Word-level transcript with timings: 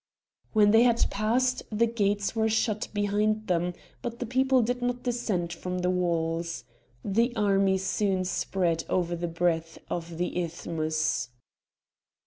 When 0.53 0.71
they 0.71 0.81
had 0.81 1.11
passed, 1.11 1.61
the 1.71 1.85
gates 1.85 2.35
were 2.35 2.49
shut 2.49 2.87
behind 2.91 3.45
them, 3.45 3.73
but 4.01 4.17
the 4.17 4.25
people 4.25 4.63
did 4.63 4.81
not 4.81 5.03
descend 5.03 5.53
from 5.53 5.77
the 5.77 5.91
walls. 5.91 6.63
The 7.05 7.35
army 7.35 7.77
soon 7.77 8.25
spread 8.25 8.83
over 8.89 9.15
the 9.15 9.27
breadth 9.27 9.77
of 9.91 10.17
the 10.17 10.41
isthmus. 10.41 11.29